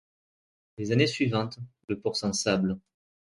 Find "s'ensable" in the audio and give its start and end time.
2.15-2.79